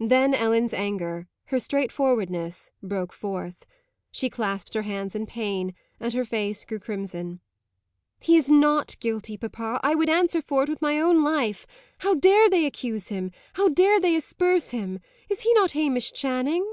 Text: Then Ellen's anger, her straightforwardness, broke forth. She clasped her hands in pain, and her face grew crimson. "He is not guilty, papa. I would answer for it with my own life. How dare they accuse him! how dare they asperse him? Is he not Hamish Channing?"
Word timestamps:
Then 0.00 0.32
Ellen's 0.32 0.72
anger, 0.72 1.28
her 1.48 1.60
straightforwardness, 1.60 2.70
broke 2.82 3.12
forth. 3.12 3.66
She 4.10 4.30
clasped 4.30 4.72
her 4.72 4.80
hands 4.80 5.14
in 5.14 5.26
pain, 5.26 5.74
and 6.00 6.10
her 6.14 6.24
face 6.24 6.64
grew 6.64 6.78
crimson. 6.78 7.40
"He 8.18 8.38
is 8.38 8.48
not 8.48 8.98
guilty, 8.98 9.36
papa. 9.36 9.78
I 9.82 9.94
would 9.94 10.08
answer 10.08 10.40
for 10.40 10.62
it 10.62 10.70
with 10.70 10.80
my 10.80 10.98
own 10.98 11.22
life. 11.22 11.66
How 11.98 12.14
dare 12.14 12.48
they 12.48 12.64
accuse 12.64 13.08
him! 13.08 13.30
how 13.52 13.68
dare 13.68 14.00
they 14.00 14.16
asperse 14.16 14.70
him? 14.70 15.00
Is 15.28 15.42
he 15.42 15.52
not 15.52 15.72
Hamish 15.72 16.12
Channing?" 16.14 16.64